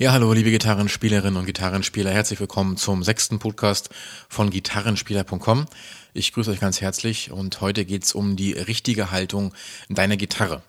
Ja, 0.00 0.12
hallo 0.12 0.32
liebe 0.32 0.50
Gitarrenspielerinnen 0.50 1.36
und 1.36 1.44
Gitarrenspieler, 1.44 2.10
herzlich 2.10 2.40
willkommen 2.40 2.78
zum 2.78 3.02
sechsten 3.02 3.38
Podcast 3.38 3.90
von 4.30 4.48
gitarrenspieler.com. 4.48 5.66
Ich 6.14 6.32
grüße 6.32 6.50
euch 6.50 6.58
ganz 6.58 6.80
herzlich 6.80 7.32
und 7.32 7.60
heute 7.60 7.84
geht's 7.84 8.14
um 8.14 8.34
die 8.34 8.52
richtige 8.52 9.10
Haltung 9.10 9.52
deiner 9.90 10.16
Gitarre. 10.16 10.62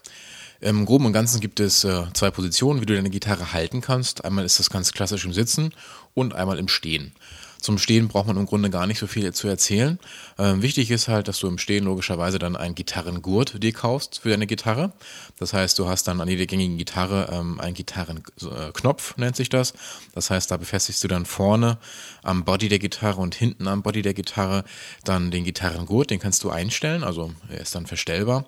Im 0.59 0.86
Groben 0.86 1.05
und 1.05 1.13
Ganzen 1.13 1.39
gibt 1.39 1.62
es 1.62 1.86
äh, 1.86 2.04
zwei 2.13 2.29
Positionen, 2.29 2.81
wie 2.81 2.86
du 2.86 2.94
deine 2.94 3.09
Gitarre 3.09 3.54
halten 3.54 3.79
kannst. 3.79 4.25
Einmal 4.25 4.44
ist 4.44 4.59
das 4.59 4.69
ganz 4.69 4.91
klassisch 4.91 5.23
im 5.23 5.31
Sitzen 5.31 5.73
und 6.13 6.35
einmal 6.35 6.59
im 6.59 6.67
Stehen. 6.67 7.13
Zum 7.62 7.78
Stehen 7.78 8.07
braucht 8.07 8.28
man 8.28 8.37
im 8.37 8.47
Grunde 8.47 8.69
gar 8.71 8.87
nicht 8.87 8.99
so 8.99 9.07
viel 9.07 9.31
zu 9.33 9.47
erzählen. 9.47 9.99
Ähm, 10.39 10.63
wichtig 10.63 10.89
ist 10.89 11.07
halt, 11.07 11.27
dass 11.27 11.39
du 11.39 11.47
im 11.47 11.59
Stehen 11.59 11.85
logischerweise 11.85 12.39
dann 12.39 12.55
einen 12.55 12.73
Gitarrengurt 12.73 13.62
dir 13.62 13.71
kaufst 13.71 14.19
für 14.19 14.29
deine 14.29 14.47
Gitarre. 14.47 14.94
Das 15.37 15.53
heißt, 15.53 15.77
du 15.77 15.87
hast 15.87 16.08
dann 16.08 16.20
an 16.21 16.27
jeder 16.27 16.48
gängigen 16.48 16.77
Gitarre 16.77 17.30
ähm, 17.31 17.59
einen 17.59 17.76
Gitarrenknopf, 17.76 19.16
nennt 19.17 19.35
sich 19.35 19.49
das. 19.49 19.73
Das 20.13 20.31
heißt, 20.31 20.50
da 20.50 20.58
befestigst 20.58 21.03
du 21.03 21.08
dann 21.08 21.26
vorne 21.26 21.77
am 22.23 22.45
Body 22.45 22.67
der 22.67 22.80
Gitarre 22.80 23.22
und 23.22 23.36
hinten 23.36 23.67
am 23.67 23.84
Body 23.84 24.02
der 24.02 24.16
Gitarre 24.16 24.64
dann 25.03 25.30
den 25.30 25.44
Gitarrengurt. 25.44 26.09
Den 26.09 26.20
kannst 26.20 26.44
du 26.44 26.50
einstellen, 26.50 27.03
also 27.03 27.31
er 27.50 27.62
ist 27.62 27.75
dann 27.75 27.86
verstellbar. 27.86 28.45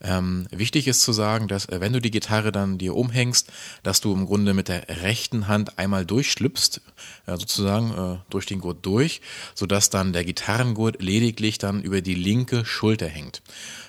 Ähm, 0.00 0.46
wichtig 0.50 0.86
ist 0.86 1.02
zu 1.02 1.12
sagen, 1.12 1.48
dass 1.48 1.66
äh, 1.66 1.80
wenn 1.80 1.92
du 1.92 2.00
die 2.00 2.10
Gitarre 2.10 2.52
dann 2.52 2.78
dir 2.78 2.94
umhängst, 2.94 3.52
dass 3.82 4.00
du 4.00 4.12
im 4.12 4.26
Grunde 4.26 4.54
mit 4.54 4.68
der 4.68 4.88
rechten 5.02 5.48
Hand 5.48 5.78
einmal 5.78 6.06
durchschlüpfst, 6.06 6.80
äh, 7.26 7.36
sozusagen 7.36 7.92
äh, 7.92 8.18
durch 8.30 8.46
den 8.50 8.60
Gurt 8.60 8.84
durch, 8.84 9.20
sodass 9.54 9.90
dann 9.90 10.12
der 10.12 10.24
Gitarrengurt 10.24 11.02
lediglich 11.02 11.58
dann 11.58 11.82
über 11.82 12.00
die 12.00 12.14
linke 12.14 12.64
Schulter 12.64 13.06
hängt. 13.06 13.42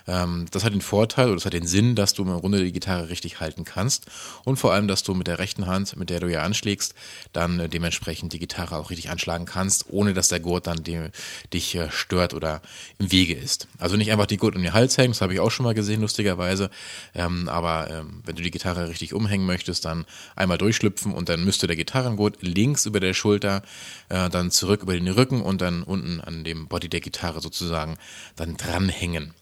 Ähm, 0.09 0.47
das 0.51 0.63
hat 0.63 0.73
den 0.73 0.81
Vorteil 0.81 1.27
oder 1.27 1.35
das 1.35 1.45
hat 1.45 1.53
den 1.53 1.67
Sinn, 1.67 1.95
dass 1.95 2.13
du 2.13 2.23
im 2.23 2.39
Grunde 2.39 2.63
die 2.63 2.71
Gitarre 2.71 3.09
richtig 3.09 3.39
halten 3.39 3.63
kannst 3.63 4.07
und 4.43 4.57
vor 4.57 4.73
allem, 4.73 4.87
dass 4.87 5.03
du 5.03 5.13
mit 5.13 5.27
der 5.27 5.37
rechten 5.37 5.67
Hand, 5.67 5.95
mit 5.95 6.09
der 6.09 6.19
du 6.19 6.27
ja 6.27 6.41
anschlägst, 6.41 6.95
dann 7.31 7.59
äh, 7.59 7.69
dementsprechend 7.69 8.33
die 8.33 8.39
Gitarre 8.39 8.77
auch 8.77 8.89
richtig 8.89 9.09
anschlagen 9.09 9.45
kannst, 9.45 9.85
ohne 9.89 10.13
dass 10.13 10.29
der 10.29 10.39
Gurt 10.39 10.65
dann 10.65 10.83
die, 10.83 11.09
dich 11.53 11.75
äh, 11.75 11.91
stört 11.91 12.33
oder 12.33 12.61
im 12.97 13.11
Wege 13.11 13.35
ist. 13.35 13.67
Also 13.77 13.97
nicht 13.97 14.11
einfach 14.11 14.25
die 14.25 14.37
Gurt 14.37 14.55
um 14.55 14.63
den 14.63 14.73
Hals 14.73 14.97
hängen, 14.97 15.11
das 15.11 15.21
habe 15.21 15.33
ich 15.33 15.39
auch 15.39 15.51
schon 15.51 15.63
mal 15.63 15.75
gesehen, 15.75 16.01
lustigerweise. 16.01 16.71
Ähm, 17.13 17.47
aber 17.47 17.89
ähm, 17.91 18.21
wenn 18.25 18.35
du 18.35 18.41
die 18.41 18.51
Gitarre 18.51 18.89
richtig 18.89 19.13
umhängen 19.13 19.45
möchtest, 19.45 19.85
dann 19.85 20.05
einmal 20.35 20.57
durchschlüpfen 20.57 21.13
und 21.13 21.29
dann 21.29 21.43
müsste 21.43 21.67
der 21.67 21.75
Gitarrengurt 21.75 22.37
links 22.41 22.85
über 22.87 22.99
der 22.99 23.13
Schulter, 23.13 23.61
äh, 24.09 24.29
dann 24.29 24.49
zurück 24.49 24.81
über 24.81 24.93
den 24.93 25.07
Rücken 25.07 25.41
und 25.41 25.61
dann 25.61 25.83
unten 25.83 26.19
an 26.19 26.43
dem 26.43 26.67
Body 26.67 26.89
der 26.89 27.01
Gitarre 27.01 27.41
sozusagen 27.41 27.97
dann 28.35 28.57
dranhängen. 28.57 29.33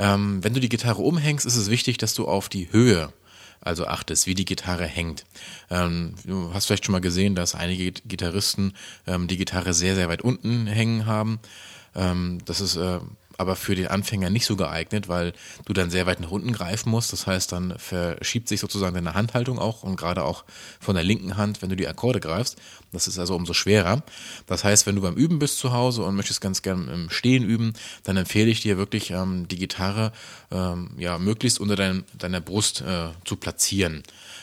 Ähm, 0.00 0.42
wenn 0.42 0.54
du 0.54 0.60
die 0.60 0.70
Gitarre 0.70 1.02
umhängst, 1.02 1.44
ist 1.44 1.56
es 1.56 1.68
wichtig, 1.68 1.98
dass 1.98 2.14
du 2.14 2.26
auf 2.26 2.48
die 2.48 2.72
Höhe 2.72 3.12
also 3.60 3.86
achtest, 3.86 4.26
wie 4.26 4.34
die 4.34 4.46
Gitarre 4.46 4.86
hängt. 4.86 5.26
Ähm, 5.68 6.14
du 6.24 6.54
hast 6.54 6.64
vielleicht 6.64 6.86
schon 6.86 6.94
mal 6.94 7.02
gesehen, 7.02 7.34
dass 7.34 7.54
einige 7.54 7.92
Gitarristen 7.92 8.72
ähm, 9.06 9.28
die 9.28 9.36
Gitarre 9.36 9.74
sehr, 9.74 9.94
sehr 9.94 10.08
weit 10.08 10.22
unten 10.22 10.66
hängen 10.66 11.04
haben. 11.04 11.40
Ähm, 11.94 12.38
das 12.46 12.62
ist 12.62 12.76
äh, 12.76 13.00
aber 13.40 13.56
für 13.56 13.74
den 13.74 13.86
Anfänger 13.86 14.28
nicht 14.28 14.44
so 14.44 14.54
geeignet, 14.54 15.08
weil 15.08 15.32
du 15.64 15.72
dann 15.72 15.88
sehr 15.88 16.04
weit 16.04 16.20
nach 16.20 16.30
unten 16.30 16.52
greifen 16.52 16.90
musst. 16.90 17.14
Das 17.14 17.26
heißt, 17.26 17.50
dann 17.52 17.78
verschiebt 17.78 18.48
sich 18.48 18.60
sozusagen 18.60 18.94
deine 18.94 19.14
Handhaltung 19.14 19.58
auch 19.58 19.82
und 19.82 19.96
gerade 19.96 20.24
auch 20.24 20.44
von 20.78 20.94
der 20.94 21.04
linken 21.04 21.38
Hand, 21.38 21.62
wenn 21.62 21.70
du 21.70 21.76
die 21.76 21.88
Akkorde 21.88 22.20
greifst. 22.20 22.58
Das 22.92 23.08
ist 23.08 23.18
also 23.18 23.34
umso 23.34 23.54
schwerer. 23.54 24.02
Das 24.46 24.62
heißt, 24.62 24.86
wenn 24.86 24.94
du 24.94 25.00
beim 25.00 25.14
Üben 25.14 25.38
bist 25.38 25.58
zu 25.58 25.72
Hause 25.72 26.02
und 26.02 26.16
möchtest 26.16 26.42
ganz 26.42 26.60
gern 26.60 26.88
im 26.88 27.08
Stehen 27.08 27.42
üben, 27.42 27.72
dann 28.04 28.18
empfehle 28.18 28.50
ich 28.50 28.60
dir 28.60 28.76
wirklich 28.76 29.10
ähm, 29.10 29.48
die 29.48 29.56
Gitarre 29.56 30.12
ähm, 30.50 30.90
ja 30.98 31.16
möglichst 31.16 31.60
unter 31.60 31.76
dein, 31.76 32.04
deiner 32.18 32.42
Brust 32.42 32.82
äh, 32.82 33.08
zu 33.24 33.36
platzieren. 33.36 34.02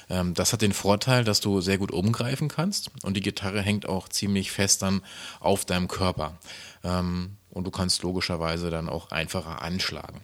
Ähm, 0.09 0.34
das 0.34 0.53
hat 0.53 0.64
den 0.64 0.73
Vorteil, 0.73 1.23
dass 1.23 1.40
du 1.40 1.62
sehr 1.62 1.78
gut 1.78 1.92
umgreifen 1.92 2.48
kannst 2.48 2.90
und 3.03 3.16
die 3.16 3.22
Gitarre 3.22 3.62
hängt 3.62 3.88
auch 3.88 4.09
ziemlich 4.09 4.52
fest 4.52 4.81
dann 4.81 5.02
auf 5.40 5.66
deinem 5.66 5.88
Körper. 5.88 6.38
Ähm, 6.84 7.38
und 7.58 7.63
du 7.63 7.72
kannst 7.72 8.03
logischerweise 8.03 8.69
dann 8.69 8.88
auch 8.88 9.12
einfacher 9.12 9.62
anschlagen. 9.62 10.22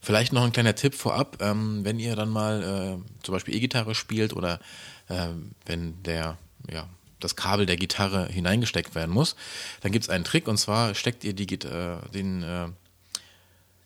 Vielleicht 0.00 0.32
noch 0.32 0.44
ein 0.44 0.52
kleiner 0.52 0.76
Tipp 0.76 0.94
vorab, 0.94 1.38
ähm, 1.40 1.84
wenn 1.84 1.98
ihr 1.98 2.14
dann 2.14 2.28
mal 2.28 2.62
äh, 2.62 3.22
zum 3.24 3.34
Beispiel 3.34 3.54
E-Gitarre 3.56 3.96
spielt 3.96 4.32
oder 4.32 4.60
äh, 5.08 5.28
wenn 5.66 6.00
der, 6.04 6.38
ja, 6.72 6.88
das 7.18 7.34
Kabel 7.34 7.66
der 7.66 7.76
Gitarre 7.76 8.28
hineingesteckt 8.28 8.94
werden 8.94 9.10
muss, 9.10 9.34
dann 9.80 9.90
gibt 9.90 10.04
es 10.04 10.08
einen 10.08 10.22
Trick 10.22 10.46
und 10.46 10.56
zwar 10.56 10.94
steckt 10.94 11.24
ihr 11.24 11.32
die, 11.32 11.52
äh, 11.52 11.96
den, 12.14 12.44
äh, 12.44 12.68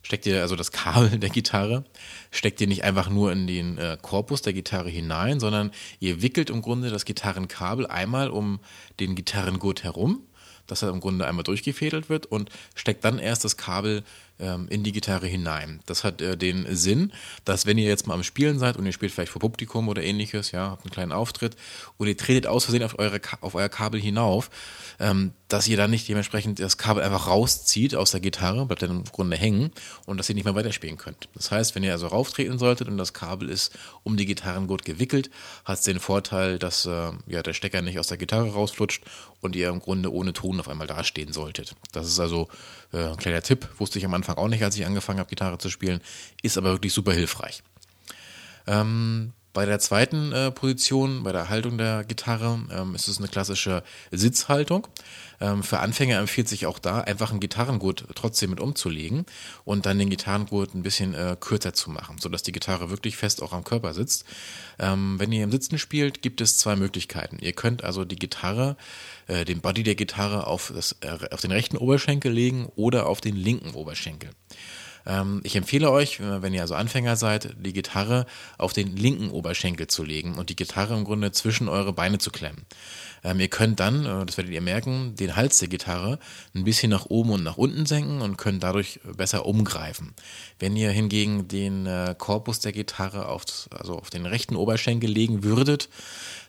steckt 0.02 0.26
ihr 0.26 0.42
also 0.42 0.54
das 0.54 0.70
Kabel 0.70 1.08
der 1.18 1.30
Gitarre, 1.30 1.84
steckt 2.30 2.60
ihr 2.60 2.66
nicht 2.66 2.84
einfach 2.84 3.08
nur 3.08 3.32
in 3.32 3.46
den 3.46 3.78
äh, 3.78 3.96
Korpus 4.02 4.42
der 4.42 4.52
Gitarre 4.52 4.90
hinein, 4.90 5.40
sondern 5.40 5.70
ihr 5.98 6.20
wickelt 6.20 6.50
im 6.50 6.60
Grunde 6.60 6.90
das 6.90 7.06
Gitarrenkabel 7.06 7.86
einmal 7.86 8.28
um 8.28 8.60
den 9.00 9.14
Gitarrengurt 9.14 9.82
herum 9.82 10.26
dass 10.66 10.82
er 10.82 10.90
im 10.90 11.00
Grunde 11.00 11.26
einmal 11.26 11.44
durchgefädelt 11.44 12.08
wird 12.08 12.26
und 12.26 12.50
steckt 12.74 13.04
dann 13.04 13.18
erst 13.18 13.44
das 13.44 13.56
Kabel 13.56 14.02
in 14.38 14.82
die 14.82 14.92
Gitarre 14.92 15.26
hinein. 15.26 15.80
Das 15.86 16.04
hat 16.04 16.20
äh, 16.20 16.36
den 16.36 16.66
Sinn, 16.74 17.12
dass 17.44 17.66
wenn 17.66 17.78
ihr 17.78 17.88
jetzt 17.88 18.06
mal 18.06 18.14
am 18.14 18.24
Spielen 18.24 18.58
seid 18.58 18.76
und 18.76 18.86
ihr 18.86 18.92
spielt 18.92 19.12
vielleicht 19.12 19.32
vor 19.32 19.40
Publikum 19.40 19.88
oder 19.88 20.02
ähnliches, 20.02 20.50
ja, 20.50 20.70
habt 20.70 20.84
einen 20.84 20.90
kleinen 20.90 21.12
Auftritt 21.12 21.56
und 21.96 22.08
ihr 22.08 22.16
tretet 22.16 22.46
aus 22.46 22.64
Versehen 22.64 22.82
auf, 22.82 22.98
eure, 22.98 23.20
auf 23.40 23.54
euer 23.54 23.68
Kabel 23.68 24.00
hinauf, 24.00 24.50
ähm, 24.98 25.32
dass 25.48 25.68
ihr 25.68 25.76
dann 25.76 25.90
nicht 25.90 26.08
dementsprechend 26.08 26.58
das 26.58 26.76
Kabel 26.76 27.02
einfach 27.02 27.28
rauszieht 27.28 27.94
aus 27.94 28.10
der 28.10 28.20
Gitarre, 28.20 28.66
bleibt 28.66 28.82
dann 28.82 28.90
im 28.90 29.04
Grunde 29.04 29.36
hängen 29.36 29.70
und 30.06 30.16
dass 30.16 30.28
ihr 30.28 30.34
nicht 30.34 30.44
mehr 30.44 30.54
weiterspielen 30.54 30.96
könnt. 30.96 31.28
Das 31.34 31.50
heißt, 31.50 31.74
wenn 31.74 31.84
ihr 31.84 31.92
also 31.92 32.06
rauftreten 32.06 32.58
solltet 32.58 32.88
und 32.88 32.96
das 32.96 33.12
Kabel 33.12 33.48
ist 33.48 33.76
um 34.02 34.16
die 34.16 34.26
Gitarrengurt 34.26 34.84
gewickelt, 34.84 35.30
hat 35.64 35.78
es 35.78 35.84
den 35.84 36.00
Vorteil, 36.00 36.58
dass 36.58 36.86
äh, 36.86 37.12
ja, 37.26 37.42
der 37.42 37.52
Stecker 37.52 37.82
nicht 37.82 37.98
aus 37.98 38.06
der 38.08 38.16
Gitarre 38.16 38.52
rausflutscht 38.52 39.04
und 39.40 39.56
ihr 39.56 39.68
im 39.68 39.80
Grunde 39.80 40.12
ohne 40.12 40.32
Ton 40.32 40.58
auf 40.58 40.68
einmal 40.68 40.86
dastehen 40.86 41.32
solltet. 41.32 41.74
Das 41.92 42.06
ist 42.06 42.18
also 42.18 42.48
äh, 42.92 43.08
ein 43.08 43.16
kleiner 43.16 43.42
Tipp, 43.42 43.68
wusste 43.78 43.98
ich 43.98 44.04
am 44.04 44.14
Anfang 44.14 44.31
auch 44.38 44.48
nicht, 44.48 44.62
als 44.62 44.76
ich 44.76 44.86
angefangen 44.86 45.18
habe, 45.18 45.28
Gitarre 45.28 45.58
zu 45.58 45.70
spielen, 45.70 46.00
ist 46.42 46.58
aber 46.58 46.70
wirklich 46.70 46.92
super 46.92 47.12
hilfreich. 47.12 47.62
Ähm, 48.66 49.32
bei 49.52 49.66
der 49.66 49.78
zweiten 49.78 50.32
äh, 50.32 50.50
Position, 50.50 51.22
bei 51.22 51.32
der 51.32 51.48
Haltung 51.48 51.78
der 51.78 52.04
Gitarre, 52.04 52.60
ähm, 52.70 52.94
ist 52.94 53.08
es 53.08 53.18
eine 53.18 53.28
klassische 53.28 53.82
Sitzhaltung. 54.10 54.86
Ähm, 55.40 55.62
für 55.62 55.80
Anfänger 55.80 56.18
empfiehlt 56.18 56.48
sich 56.48 56.66
auch 56.66 56.78
da, 56.78 57.00
einfach 57.00 57.30
einen 57.30 57.40
Gitarrengurt 57.40 58.06
trotzdem 58.14 58.50
mit 58.50 58.60
umzulegen 58.60 59.26
und 59.64 59.84
dann 59.84 59.98
den 59.98 60.08
Gitarrengurt 60.08 60.74
ein 60.74 60.82
bisschen 60.82 61.14
äh, 61.14 61.36
kürzer 61.38 61.74
zu 61.74 61.90
machen, 61.90 62.16
sodass 62.18 62.42
die 62.42 62.52
Gitarre 62.52 62.90
wirklich 62.90 63.16
fest 63.16 63.42
auch 63.42 63.52
am 63.52 63.64
Körper 63.64 63.92
sitzt. 63.92 64.24
Ähm, 64.78 65.18
wenn 65.18 65.32
ihr 65.32 65.44
im 65.44 65.50
Sitzen 65.50 65.78
spielt, 65.78 66.22
gibt 66.22 66.40
es 66.40 66.56
zwei 66.56 66.76
Möglichkeiten. 66.76 67.38
Ihr 67.40 67.52
könnt 67.52 67.84
also 67.84 68.04
die 68.04 68.16
Gitarre, 68.16 68.76
äh, 69.26 69.44
den 69.44 69.60
Body 69.60 69.82
der 69.82 69.96
Gitarre 69.96 70.46
auf, 70.46 70.72
das, 70.74 70.96
äh, 71.00 71.28
auf 71.30 71.40
den 71.40 71.52
rechten 71.52 71.76
Oberschenkel 71.76 72.32
legen 72.32 72.66
oder 72.76 73.06
auf 73.06 73.20
den 73.20 73.36
linken 73.36 73.74
Oberschenkel. 73.74 74.30
Ähm, 75.06 75.40
ich 75.44 75.56
empfehle 75.56 75.90
euch, 75.90 76.20
wenn 76.20 76.54
ihr 76.54 76.62
also 76.62 76.74
Anfänger 76.74 77.16
seid, 77.16 77.56
die 77.58 77.72
Gitarre 77.72 78.26
auf 78.58 78.72
den 78.72 78.96
linken 78.96 79.30
Oberschenkel 79.30 79.86
zu 79.86 80.04
legen 80.04 80.34
und 80.34 80.50
die 80.50 80.56
Gitarre 80.56 80.94
im 80.94 81.04
Grunde 81.04 81.32
zwischen 81.32 81.68
eure 81.68 81.92
Beine 81.92 82.18
zu 82.18 82.30
klemmen. 82.30 82.64
Ähm, 83.24 83.38
ihr 83.40 83.48
könnt 83.48 83.80
dann, 83.80 84.04
äh, 84.04 84.26
das 84.26 84.36
werdet 84.36 84.52
ihr 84.52 84.60
merken, 84.60 85.14
den 85.14 85.36
Hals 85.36 85.58
der 85.58 85.68
Gitarre 85.68 86.18
ein 86.54 86.64
bisschen 86.64 86.90
nach 86.90 87.06
oben 87.06 87.30
und 87.30 87.42
nach 87.42 87.56
unten 87.56 87.86
senken 87.86 88.20
und 88.20 88.36
könnt 88.36 88.62
dadurch 88.62 89.00
besser 89.16 89.46
umgreifen. 89.46 90.14
Wenn 90.58 90.76
ihr 90.76 90.90
hingegen 90.90 91.48
den 91.48 91.86
äh, 91.86 92.14
Korpus 92.18 92.60
der 92.60 92.72
Gitarre 92.72 93.26
auf, 93.26 93.44
also 93.70 93.98
auf 93.98 94.10
den 94.10 94.26
rechten 94.26 94.56
Oberschenkel 94.56 95.10
legen 95.10 95.44
würdet, 95.44 95.88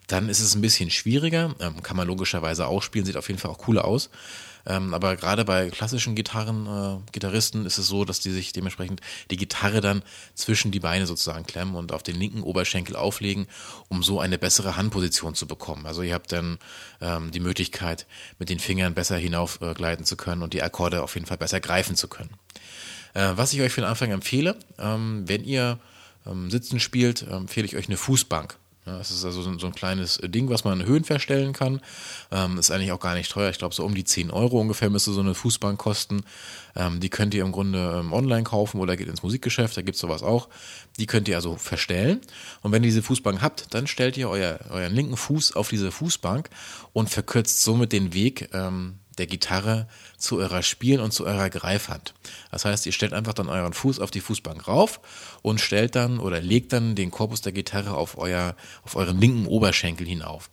dann 0.08 0.30
ist 0.30 0.40
es 0.40 0.56
ein 0.56 0.62
bisschen 0.62 0.90
schwieriger. 0.90 1.56
Ähm, 1.60 1.82
kann 1.84 1.98
man 1.98 2.08
logischerweise 2.08 2.68
auch 2.68 2.84
spielen, 2.84 3.06
sieht 3.06 3.18
auf 3.18 3.28
jeden 3.28 3.40
Fall 3.40 3.52
auch 3.52 3.58
cooler 3.60 3.86
aus. 3.86 4.10
Ähm, 4.66 4.94
aber 4.94 5.16
gerade 5.18 5.44
bei 5.44 5.70
klassischen 5.70 6.16
Gitarren, 6.16 6.68
äh, 6.68 7.12
Gitarristen 7.12 7.66
ist 7.66 7.78
es 7.78 7.88
so, 7.88 8.06
dass 8.06 8.22
die 8.22 8.32
sich 8.32 8.54
dementsprechend 8.54 9.02
die 9.30 9.36
Gitarre 9.36 9.82
dann 9.82 10.04
zwischen 10.36 10.72
die 10.72 10.80
Beine 10.80 11.06
sozusagen 11.06 11.46
klemmen 11.46 11.76
und 11.76 11.92
auf 11.92 12.02
den 12.02 12.16
linken 12.16 12.42
Oberschenkel 12.42 12.96
auflegen, 12.96 13.48
um 13.90 14.04
so 14.04 14.20
eine 14.20 14.38
bessere 14.38 14.78
Handposition 14.78 15.36
zu 15.36 15.48
bekommen. 15.48 15.86
Also 15.86 16.02
ihr 16.02 16.14
habt 16.14 16.32
dann 16.32 16.60
ähm, 17.02 17.32
die 17.32 17.42
Möglichkeit, 17.42 18.08
mit 18.40 18.50
den 18.50 18.60
Fingern 18.60 18.94
besser 18.94 19.18
hinaufgleiten 19.18 20.04
äh, 20.04 20.08
zu 20.08 20.16
können 20.16 20.42
und 20.42 20.54
die 20.54 20.64
Akkorde 20.64 21.04
auf 21.04 21.16
jeden 21.16 21.26
Fall 21.26 21.38
besser 21.38 21.60
greifen 21.60 21.98
zu 21.98 22.08
können. 22.08 22.32
Äh, 23.14 23.32
was 23.36 23.52
ich 23.52 23.62
euch 23.62 23.74
für 23.74 23.82
den 23.82 23.90
Anfang 23.90 24.12
empfehle, 24.12 24.58
ähm, 24.80 25.24
wenn 25.28 25.44
ihr 25.44 25.78
ähm, 26.26 26.50
Sitzen 26.50 26.80
spielt, 26.80 27.24
empfehle 27.24 27.66
ich 27.66 27.76
euch 27.76 27.90
eine 27.90 27.98
Fußbank. 27.98 28.58
Ja, 28.86 28.98
das 28.98 29.12
ist 29.12 29.24
also 29.24 29.42
so 29.42 29.68
ein 29.68 29.76
kleines 29.76 30.20
Ding, 30.22 30.50
was 30.50 30.66
man 30.66 30.82
in 30.82 30.86
Höhen 30.86 31.06
verstellen 31.06 31.54
kann. 31.54 31.80
Ähm, 32.32 32.58
ist 32.58 32.70
eigentlich 32.70 32.92
auch 32.92 33.00
gar 33.00 33.16
nicht 33.16 33.32
teuer. 33.32 33.50
Ich 33.50 33.58
glaube, 33.58 33.74
so 33.74 33.86
um 33.86 33.96
die 33.96 34.04
10 34.04 34.30
Euro 34.30 34.60
ungefähr 34.60 34.90
müsste 34.90 35.14
so 35.14 35.22
eine 35.22 35.36
Fußbank 35.36 35.80
kosten. 35.80 36.24
Ähm, 36.76 37.00
die 37.00 37.10
könnt 37.10 37.34
ihr 37.34 37.44
im 37.44 37.54
Grunde 37.54 38.00
ähm, 38.00 38.12
online 38.12 38.44
kaufen 38.44 38.82
oder 38.82 38.98
geht 38.98 39.08
ins 39.08 39.24
Musikgeschäft, 39.24 39.78
da 39.78 39.82
gibt's 39.84 40.02
sowas 40.02 40.22
auch. 40.22 40.50
Die 41.00 41.06
könnt 41.06 41.30
ihr 41.30 41.36
also 41.38 41.56
verstellen. 41.56 42.20
Und 42.62 42.74
wenn 42.74 42.84
ihr 42.84 42.88
diese 42.88 43.04
Fußbank 43.04 43.42
habt, 43.42 43.74
dann 43.74 43.88
stellt 43.88 44.18
ihr 44.18 44.30
euer, 44.30 44.60
euren 44.70 44.94
linken 44.94 45.16
Fuß 45.16 45.56
auf 45.56 45.70
diese 45.70 45.92
Fußbank 45.92 46.50
und 46.92 47.10
verkürzt 47.10 47.64
somit 47.64 47.94
den 47.94 48.14
Weg 48.14 48.50
ähm, 48.54 49.00
der 49.18 49.28
Gitarre 49.28 49.88
zu 50.18 50.38
eurer 50.38 50.64
Spiel- 50.64 51.00
und 51.00 51.12
zu 51.12 51.26
eurer 51.26 51.50
Greifhand. 51.50 52.14
Das 52.52 52.66
heißt, 52.66 52.86
ihr 52.86 52.92
stellt 52.92 53.14
einfach 53.14 53.34
dann 53.34 53.50
euren 53.50 53.74
Fuß 53.74 54.00
auf 54.00 54.12
die 54.12 54.22
Fußbank 54.22 54.68
rauf 54.68 55.00
und 55.42 55.62
stellt 55.62 55.96
dann 55.96 56.20
oder 56.20 56.42
legt 56.42 56.74
dann 56.74 56.96
den 56.96 57.12
Korpus 57.12 57.42
der 57.42 57.52
Gitarre 57.52 57.96
auf 57.96 58.18
euer, 58.18 58.56
auf 58.84 58.96
euren 58.96 59.20
linken 59.20 59.48
Oberschenkel 59.48 60.08
hinauf. 60.08 60.50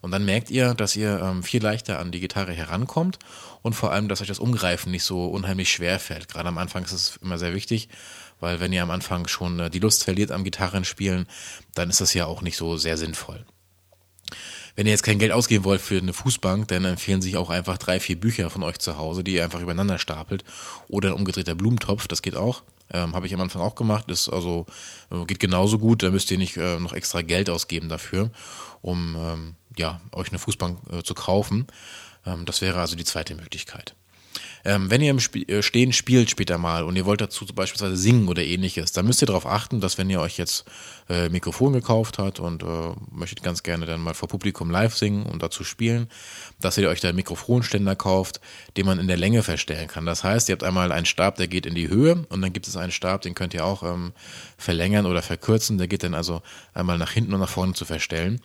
Und 0.00 0.10
dann 0.10 0.26
merkt 0.26 0.50
ihr, 0.50 0.74
dass 0.74 0.96
ihr 0.96 1.18
ähm, 1.18 1.42
viel 1.42 1.62
leichter 1.62 1.98
an 1.98 2.12
die 2.12 2.20
Gitarre 2.20 2.52
herankommt 2.52 3.18
und 3.62 3.72
vor 3.72 3.90
allem, 3.90 4.08
dass 4.08 4.20
euch 4.20 4.28
das 4.28 4.38
Umgreifen 4.38 4.92
nicht 4.92 5.04
so 5.04 5.26
unheimlich 5.28 5.72
schwer 5.72 5.98
fällt. 5.98 6.28
Gerade 6.28 6.50
am 6.50 6.58
Anfang 6.58 6.84
ist 6.84 6.92
es 6.92 7.16
immer 7.22 7.38
sehr 7.38 7.54
wichtig, 7.54 7.88
weil 8.38 8.60
wenn 8.60 8.72
ihr 8.74 8.82
am 8.82 8.90
Anfang 8.90 9.26
schon 9.28 9.58
äh, 9.58 9.70
die 9.70 9.78
Lust 9.78 10.04
verliert 10.04 10.30
am 10.30 10.44
Gitarrenspielen, 10.44 11.26
dann 11.74 11.88
ist 11.88 12.02
das 12.02 12.12
ja 12.12 12.26
auch 12.26 12.42
nicht 12.42 12.58
so 12.58 12.76
sehr 12.76 12.98
sinnvoll. 12.98 13.46
Wenn 14.76 14.86
ihr 14.86 14.92
jetzt 14.92 15.04
kein 15.04 15.18
Geld 15.20 15.30
ausgeben 15.30 15.64
wollt 15.64 15.80
für 15.80 15.98
eine 15.98 16.12
Fußbank, 16.12 16.66
dann 16.68 16.84
empfehlen 16.84 17.22
sich 17.22 17.36
auch 17.36 17.48
einfach 17.48 17.78
drei, 17.78 18.00
vier 18.00 18.18
Bücher 18.18 18.50
von 18.50 18.64
euch 18.64 18.78
zu 18.78 18.98
Hause, 18.98 19.22
die 19.22 19.34
ihr 19.34 19.44
einfach 19.44 19.60
übereinander 19.60 19.98
stapelt. 19.98 20.44
Oder 20.88 21.10
ein 21.10 21.14
umgedrehter 21.14 21.54
Blumentopf, 21.54 22.08
das 22.08 22.22
geht 22.22 22.34
auch. 22.34 22.62
Ähm, 22.92 23.14
Habe 23.14 23.26
ich 23.26 23.34
am 23.34 23.40
Anfang 23.40 23.62
auch 23.62 23.76
gemacht. 23.76 24.10
Ist 24.10 24.28
also 24.28 24.66
äh, 25.10 25.24
geht 25.26 25.38
genauso 25.38 25.78
gut. 25.78 26.02
Da 26.02 26.10
müsst 26.10 26.30
ihr 26.30 26.38
nicht 26.38 26.56
äh, 26.56 26.78
noch 26.80 26.92
extra 26.92 27.22
Geld 27.22 27.48
ausgeben 27.50 27.88
dafür, 27.88 28.30
um 28.82 29.16
ähm, 29.16 29.54
ja 29.76 30.00
euch 30.12 30.28
eine 30.28 30.38
Fußbank 30.38 30.78
äh, 30.92 31.02
zu 31.02 31.14
kaufen. 31.14 31.66
Ähm, 32.26 32.44
das 32.44 32.60
wäre 32.60 32.80
also 32.80 32.96
die 32.96 33.04
zweite 33.04 33.36
Möglichkeit. 33.36 33.94
Ähm, 34.64 34.90
wenn 34.90 35.02
ihr 35.02 35.10
im 35.10 35.18
Sp 35.20 35.44
äh, 35.48 35.62
Stehen 35.62 35.92
spielt 35.92 36.30
später 36.30 36.58
mal 36.58 36.84
und 36.84 36.96
ihr 36.96 37.04
wollt 37.04 37.20
dazu 37.20 37.44
beispielsweise 37.46 37.96
singen 37.96 38.28
oder 38.28 38.42
ähnliches, 38.42 38.92
dann 38.92 39.06
müsst 39.06 39.22
ihr 39.22 39.26
darauf 39.26 39.46
achten, 39.46 39.80
dass 39.80 39.98
wenn 39.98 40.08
ihr 40.08 40.20
euch 40.20 40.38
jetzt 40.38 40.64
äh, 41.08 41.28
Mikrofon 41.28 41.72
gekauft 41.72 42.18
habt 42.18 42.40
und 42.40 42.62
äh, 42.62 42.66
möchtet 43.10 43.42
ganz 43.42 43.62
gerne 43.62 43.84
dann 43.84 44.00
mal 44.00 44.14
vor 44.14 44.28
Publikum 44.28 44.70
live 44.70 44.96
singen 44.96 45.26
und 45.26 45.42
dazu 45.42 45.64
spielen, 45.64 46.08
dass 46.60 46.78
ihr 46.78 46.88
euch 46.88 47.00
da 47.00 47.08
einen 47.08 47.16
Mikrofonständer 47.16 47.94
kauft, 47.94 48.40
den 48.76 48.86
man 48.86 48.98
in 48.98 49.06
der 49.06 49.18
Länge 49.18 49.42
verstellen 49.42 49.88
kann. 49.88 50.06
Das 50.06 50.24
heißt, 50.24 50.48
ihr 50.48 50.54
habt 50.54 50.64
einmal 50.64 50.92
einen 50.92 51.06
Stab, 51.06 51.36
der 51.36 51.48
geht 51.48 51.66
in 51.66 51.74
die 51.74 51.88
Höhe 51.88 52.24
und 52.28 52.40
dann 52.40 52.52
gibt 52.52 52.66
es 52.66 52.76
einen 52.76 52.92
Stab, 52.92 53.22
den 53.22 53.34
könnt 53.34 53.52
ihr 53.52 53.64
auch 53.64 53.82
ähm, 53.82 54.12
verlängern 54.56 55.06
oder 55.06 55.20
verkürzen. 55.20 55.78
Der 55.78 55.88
geht 55.88 56.02
dann 56.02 56.14
also 56.14 56.40
einmal 56.72 56.96
nach 56.96 57.10
hinten 57.10 57.34
und 57.34 57.40
nach 57.40 57.48
vorne 57.48 57.74
zu 57.74 57.84
verstellen. 57.84 58.40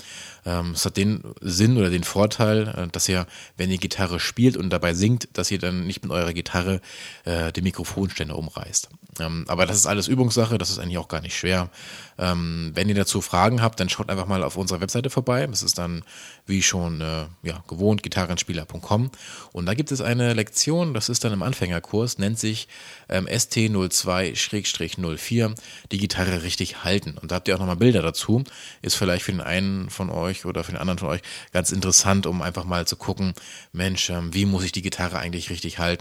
Ähm, 0.45 0.71
es 0.71 0.85
hat 0.85 0.97
den 0.97 1.23
Sinn 1.41 1.77
oder 1.77 1.89
den 1.89 2.03
Vorteil, 2.03 2.67
äh, 2.67 2.87
dass 2.91 3.07
ihr, 3.07 3.25
wenn 3.55 3.71
ihr 3.71 3.77
Gitarre 3.77 4.19
spielt 4.19 4.57
und 4.57 4.69
dabei 4.69 4.93
singt, 4.93 5.29
dass 5.33 5.51
ihr 5.51 5.59
dann 5.59 5.87
nicht 5.87 6.03
mit 6.03 6.08
eurer 6.11 6.33
Gitarre 6.33 6.81
äh, 7.25 7.51
den 7.51 7.63
Mikrofonständer 7.63 8.37
umreißt. 8.37 8.89
Ähm, 9.19 9.45
aber 9.47 9.65
das 9.65 9.77
ist 9.77 9.87
alles 9.87 10.07
Übungssache, 10.07 10.57
das 10.57 10.69
ist 10.69 10.79
eigentlich 10.79 10.97
auch 10.97 11.07
gar 11.07 11.21
nicht 11.21 11.37
schwer. 11.37 11.69
Ähm, 12.17 12.71
wenn 12.75 12.89
ihr 12.89 12.95
dazu 12.95 13.21
Fragen 13.21 13.61
habt, 13.61 13.79
dann 13.79 13.89
schaut 13.89 14.09
einfach 14.09 14.27
mal 14.27 14.43
auf 14.43 14.57
unserer 14.57 14.81
Webseite 14.81 15.09
vorbei. 15.09 15.47
Das 15.47 15.63
ist 15.63 15.77
dann, 15.77 16.03
wie 16.45 16.61
schon 16.61 16.99
äh, 17.01 17.25
ja, 17.43 17.63
gewohnt, 17.67 18.03
gitarrenspieler.com. 18.03 19.11
Und 19.53 19.65
da 19.65 19.73
gibt 19.73 19.91
es 19.91 20.01
eine 20.01 20.33
Lektion, 20.33 20.93
das 20.93 21.09
ist 21.09 21.23
dann 21.23 21.33
im 21.33 21.43
Anfängerkurs, 21.43 22.17
nennt 22.17 22.37
sich 22.37 22.67
ähm, 23.07 23.27
ST02-04, 23.27 25.55
die 25.91 25.97
Gitarre 25.97 26.43
richtig 26.43 26.83
halten. 26.83 27.17
Und 27.21 27.31
da 27.31 27.35
habt 27.35 27.47
ihr 27.47 27.55
auch 27.55 27.59
nochmal 27.59 27.77
Bilder 27.77 28.01
dazu. 28.01 28.43
Ist 28.81 28.95
vielleicht 28.95 29.23
für 29.23 29.31
den 29.31 29.41
einen 29.41 29.89
von 29.89 30.09
euch 30.09 30.45
oder 30.45 30.63
für 30.63 30.71
den 30.71 30.79
anderen 30.79 30.99
von 30.99 31.09
euch 31.09 31.21
ganz 31.53 31.71
interessant, 31.71 32.25
um 32.25 32.41
einfach 32.41 32.65
mal 32.65 32.85
zu 32.85 32.97
gucken, 32.97 33.33
Mensch, 33.71 34.09
ähm, 34.09 34.33
wie 34.33 34.45
muss 34.45 34.63
ich 34.63 34.71
die 34.71 34.81
Gitarre 34.81 35.19
eigentlich 35.19 35.49
richtig 35.49 35.79
halten? 35.79 35.98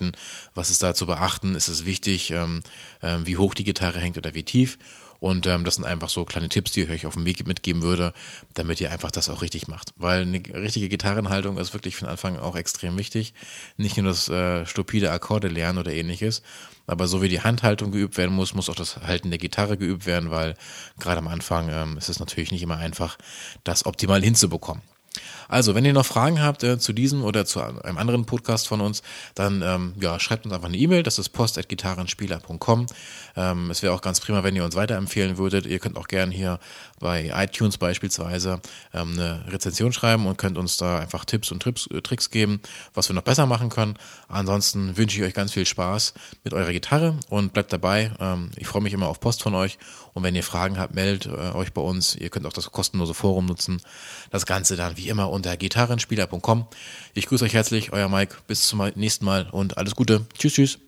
Was 0.55 0.71
ist 0.71 0.83
da 0.83 0.95
zu 0.95 1.07
beachten? 1.07 1.55
Ist 1.55 1.69
es 1.69 1.85
wichtig? 1.85 2.31
Ähm, 2.31 2.63
ähm, 3.03 3.27
wie 3.27 3.37
hoch 3.37 3.55
die 3.55 3.65
Gitarre 3.65 4.01
hängt 4.01 4.19
oder 4.19 4.35
wie 4.35 4.43
tief. 4.43 4.79
Und 5.21 5.47
ähm, 5.47 5.65
das 5.65 5.75
sind 5.75 5.85
einfach 5.85 6.09
so 6.09 6.25
kleine 6.25 6.49
Tipps, 6.49 6.71
die 6.73 6.83
ich 6.83 6.91
euch 6.91 7.07
auf 7.07 7.15
dem 7.15 7.25
Weg 7.25 7.45
mitgeben 7.47 7.83
würde, 7.83 8.13
damit 8.55 8.81
ihr 8.81 8.93
einfach 8.93 9.11
das 9.11 9.29
auch 9.29 9.43
richtig 9.43 9.67
macht. 9.67 9.93
Weil 9.97 10.23
eine 10.23 10.41
richtige 10.55 10.89
Gitarrenhaltung 10.89 11.59
ist 11.59 11.75
wirklich 11.75 11.97
von 11.97 12.09
Anfang 12.09 12.39
auch 12.39 12.55
extrem 12.57 12.97
wichtig. 12.97 13.35
Nicht 13.77 13.97
nur 13.97 14.07
das 14.07 14.29
äh, 14.29 14.65
stupide 14.67 15.11
Akkorde 15.11 15.49
lernen 15.49 15.79
oder 15.79 15.93
ähnliches, 15.93 16.43
aber 16.87 17.09
so 17.09 17.21
wie 17.21 17.29
die 17.29 17.41
Handhaltung 17.41 17.91
geübt 17.91 18.17
werden 18.17 18.35
muss, 18.35 18.55
muss 18.55 18.71
auch 18.71 18.77
das 18.77 18.99
Halten 18.99 19.31
der 19.31 19.39
Gitarre 19.39 19.77
geübt 19.77 20.07
werden, 20.07 20.31
weil 20.31 20.55
gerade 20.99 21.19
am 21.19 21.29
Anfang 21.29 21.69
ähm, 21.69 21.99
ist 21.99 22.09
es 22.09 22.21
natürlich 22.21 22.53
nicht 22.53 22.63
immer 22.63 22.77
einfach, 22.77 23.19
das 23.65 23.87
optimal 23.87 24.23
hinzubekommen. 24.23 24.83
Also, 25.49 25.75
wenn 25.75 25.85
ihr 25.85 25.93
noch 25.93 26.07
Fragen 26.07 26.43
habt 26.43 26.63
äh, 26.63 26.79
zu 26.79 26.93
diesem 26.93 27.25
oder 27.25 27.45
zu 27.45 27.61
einem 27.61 27.99
anderen 27.99 28.27
Podcast 28.27 28.69
von 28.69 28.81
uns, 28.81 29.03
dann 29.35 29.63
ähm, 29.63 29.95
ja, 30.01 30.19
schreibt 30.21 30.45
uns 30.45 30.55
einfach 30.55 30.69
eine 30.69 30.77
E-Mail. 30.77 31.03
Das 31.03 31.19
ist 31.19 31.31
post.gitarrenspieler.com. 31.31 32.87
Ähm, 33.37 33.71
es 33.71 33.83
wäre 33.83 33.93
auch 33.95 34.01
ganz 34.01 34.21
prima, 34.21 34.43
wenn 34.45 34.57
ihr 34.57 34.65
uns 34.65 34.77
weiterempfehlen 34.77 35.39
würdet. 35.39 35.67
Ihr 35.67 35.79
könnt 35.79 35.97
auch 35.97 36.09
gerne 36.09 36.35
hier 36.35 36.59
bei 36.99 37.31
iTunes 37.35 37.79
beispielsweise 37.79 38.61
ähm, 38.93 39.13
eine 39.13 39.45
Rezension 39.49 39.93
schreiben 39.93 40.27
und 40.27 40.39
könnt 40.39 40.59
uns 40.59 40.77
da 40.77 40.99
einfach 40.99 41.25
Tipps 41.25 41.51
und 41.53 41.63
Trips, 41.63 41.87
äh, 41.89 42.01
Tricks 42.03 42.31
geben, 42.31 42.61
was 42.95 43.09
wir 43.09 43.15
noch 43.15 43.23
besser 43.23 43.47
machen 43.47 43.69
können. 43.69 43.97
Ansonsten 44.29 44.97
wünsche 44.97 45.19
ich 45.19 45.25
euch 45.25 45.35
ganz 45.35 45.53
viel 45.53 45.67
Spaß 45.67 46.15
mit 46.45 46.53
eurer 46.53 46.73
Gitarre 46.73 47.17
und 47.29 47.53
bleibt 47.53 47.73
dabei. 47.73 48.13
Ähm, 48.21 48.51
ich 48.57 48.67
freue 48.67 48.83
mich 48.83 48.93
immer 48.93 49.09
auf 49.09 49.21
Post 49.21 49.43
von 49.43 49.55
euch 49.55 49.79
und 50.15 50.25
wenn 50.25 50.35
ihr 50.35 50.43
Fragen 50.43 50.79
habt, 50.79 50.95
meldet 50.95 51.27
äh, 51.27 51.55
euch 51.55 51.73
bei 51.73 51.81
uns. 51.81 52.17
Ihr 52.17 52.31
könnt 52.31 52.47
auch 52.47 52.53
das 52.53 52.73
kostenlose 52.73 53.15
Forum 53.15 53.47
nutzen. 53.47 53.81
Das 54.31 54.47
Ganze 54.47 54.77
dann 54.77 54.97
wie 54.97 55.08
immer 55.09 55.31
unter 55.31 55.57
gitarrenspieler.com. 55.57 56.67
Ich 57.15 57.27
grüße 57.27 57.45
euch 57.45 57.55
herzlich, 57.55 57.93
euer 57.93 58.09
Mike. 58.09 58.37
Bis 58.47 58.67
zum 58.67 58.83
nächsten 58.95 59.25
Mal 59.25 59.49
und 59.51 59.79
alles 59.79 59.95
Gute. 59.95 60.27
Tschüss, 60.39 60.55
tschüss. 60.55 60.88